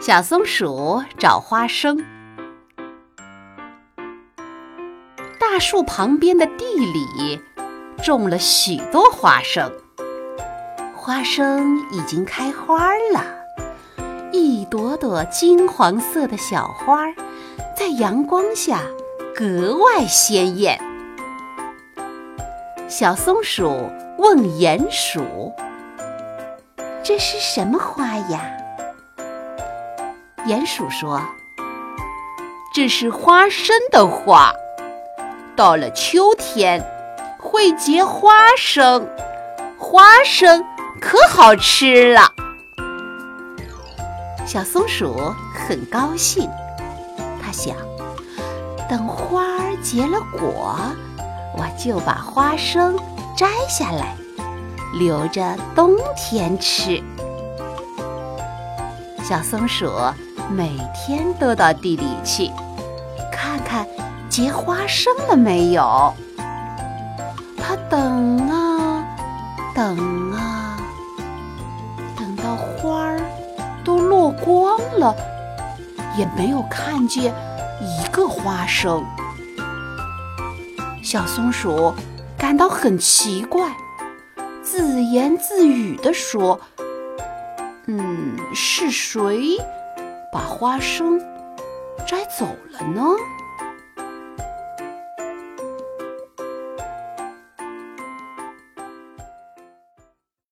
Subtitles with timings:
[0.00, 1.98] 小松鼠找花生。
[5.40, 7.40] 大树旁边的地里
[8.04, 9.72] 种了许多花生，
[10.94, 13.24] 花生已经开花了，
[14.30, 17.04] 一朵朵金黄色的小花
[17.76, 18.82] 在阳光下
[19.34, 20.80] 格外鲜艳。
[22.86, 25.52] 小松鼠问鼹鼠
[27.02, 28.48] ：“这是什么花呀？”
[30.48, 31.20] 鼹鼠说
[32.72, 34.50] ：“这是花生的花，
[35.54, 36.82] 到了秋天
[37.38, 39.06] 会结花生，
[39.76, 40.64] 花生
[41.02, 42.32] 可好吃了。”
[44.46, 46.48] 小松鼠很高兴，
[47.42, 47.76] 它想：
[48.88, 50.78] 等花儿结了果，
[51.58, 52.98] 我就把花生
[53.36, 54.16] 摘下来，
[54.94, 57.04] 留着冬天吃。
[59.22, 59.92] 小松鼠。
[60.50, 62.50] 每天都到地里去，
[63.30, 63.86] 看看
[64.28, 66.12] 结花生了没有。
[67.56, 69.04] 它等啊
[69.74, 70.78] 等啊，
[72.16, 73.20] 等到花儿
[73.84, 75.14] 都落光了，
[76.16, 77.34] 也没有看见
[77.80, 79.04] 一个花生。
[81.02, 81.94] 小松鼠
[82.36, 83.70] 感到很奇怪，
[84.62, 86.58] 自言自语地说
[87.86, 89.58] ：“嗯，是谁？”
[90.30, 91.18] 把花生
[92.06, 93.02] 摘走了呢？